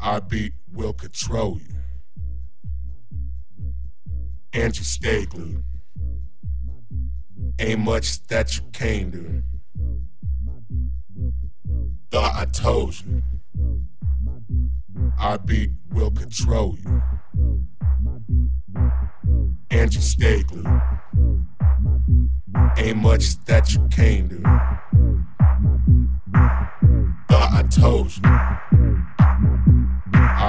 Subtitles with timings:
[0.00, 1.74] Our beat will control you.
[4.54, 5.62] Angie Stagley.
[7.58, 9.42] Ain't much that you can do.
[12.10, 13.22] Thought I told you.
[15.18, 17.02] Our beat will control you.
[19.70, 20.64] Angie Stagley.
[22.78, 24.40] Ain't much that you can do.
[27.28, 28.49] Thought I told you.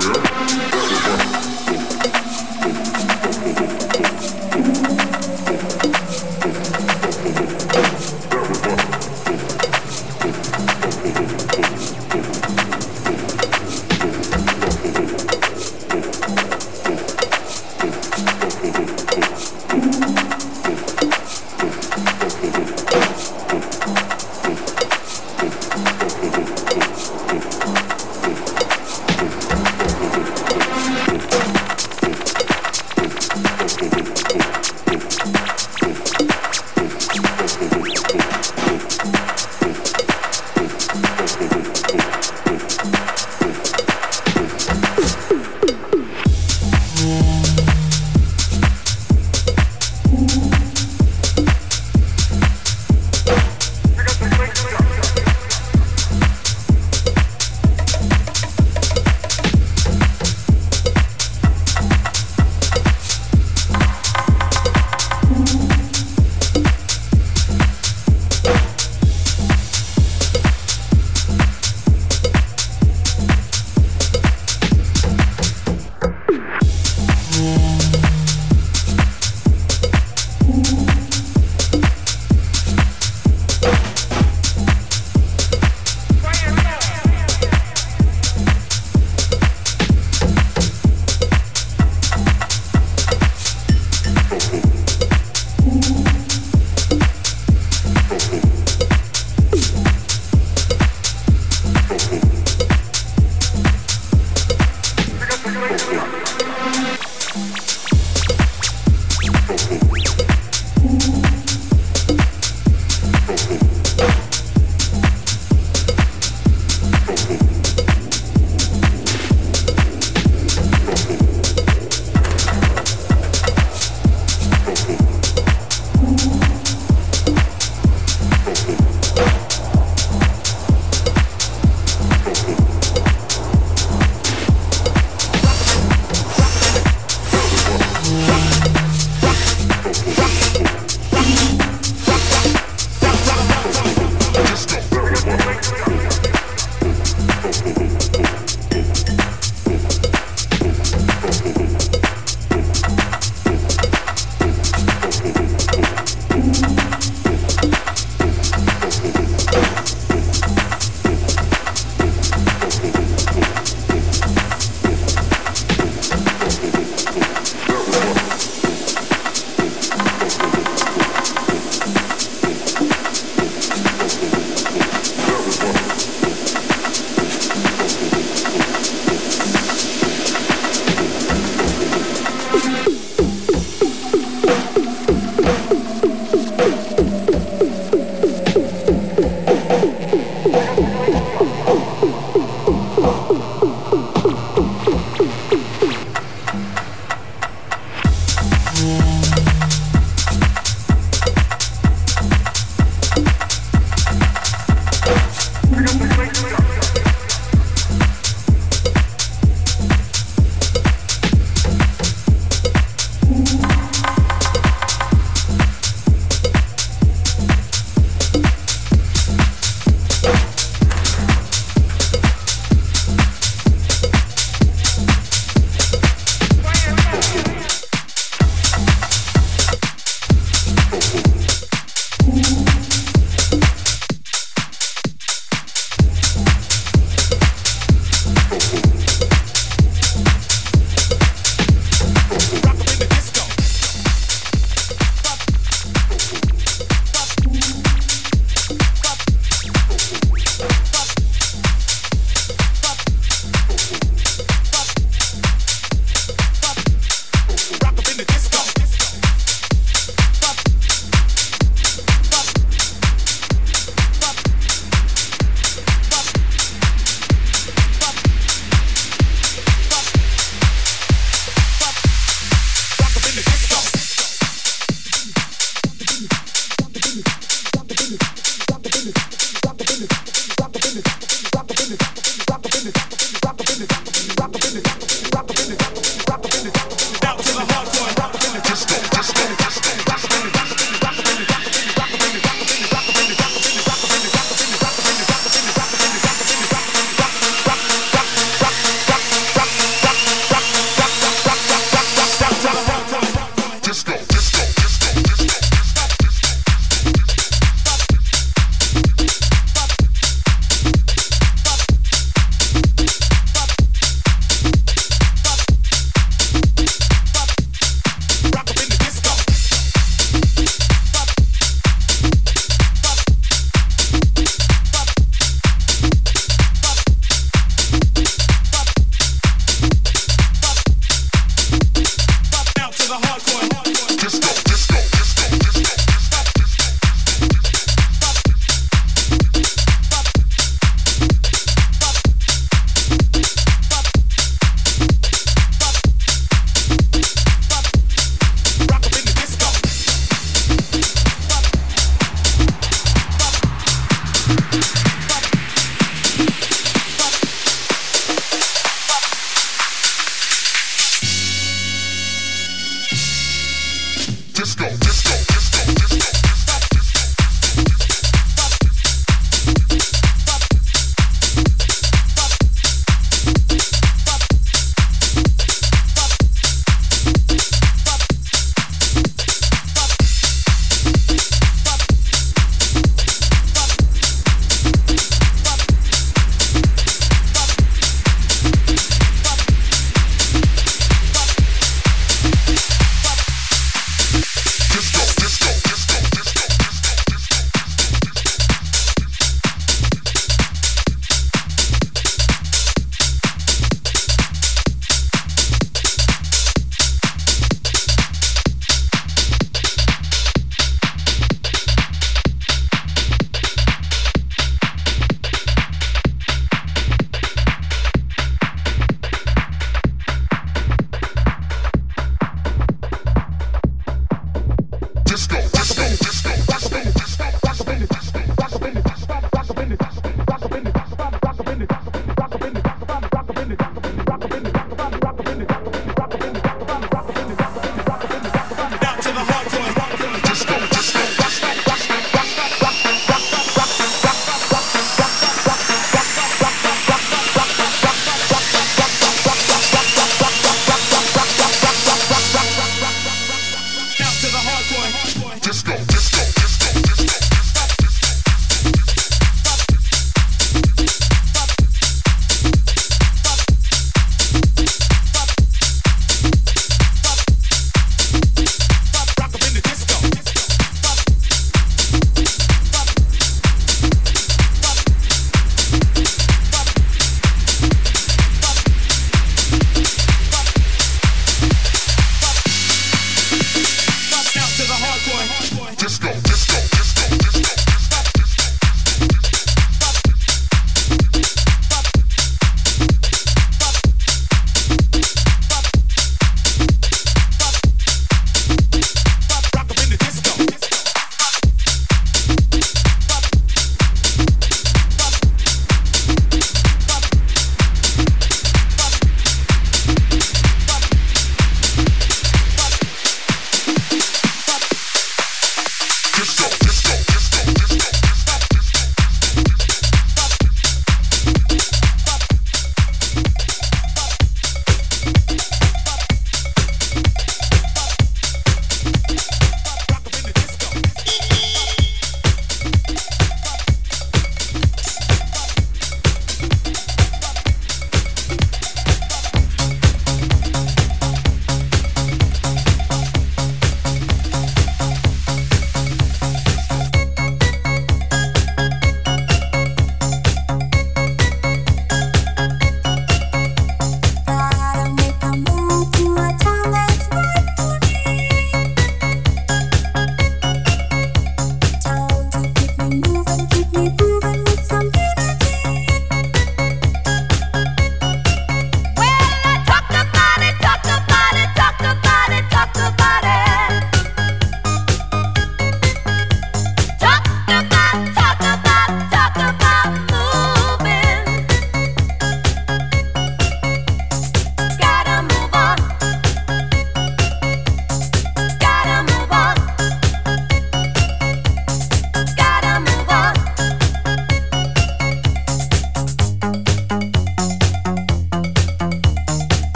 [0.00, 0.37] Square.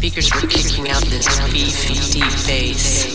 [0.00, 3.12] speakers were kicking out this beefy deep bass.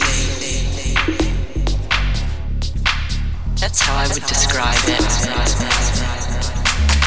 [3.60, 5.02] That's how I would describe it.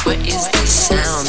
[0.04, 1.28] What is this sound?